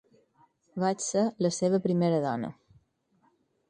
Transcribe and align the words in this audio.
Vaig 0.85 1.05
ser 1.09 1.27
la 1.47 1.53
seva 1.59 1.83
primera 1.87 2.25
dona. 2.29 2.55